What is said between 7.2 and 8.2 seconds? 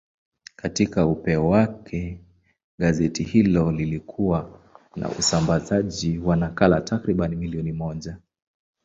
milioni moja.